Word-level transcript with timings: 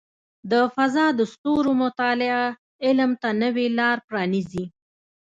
د 0.51 0.53
فضاء 0.75 1.11
د 1.19 1.21
ستورو 1.33 1.71
مطالعه 1.83 2.45
علم 2.85 3.11
ته 3.21 3.29
نوې 3.43 3.67
لارې 3.79 4.03
پرانیزي. 4.07 4.65